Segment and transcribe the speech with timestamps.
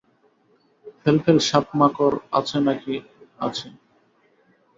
[1.01, 2.95] ফ্যাল ফ্যাল-সাপ-মাকড় আছে না কি
[3.39, 3.67] আছে।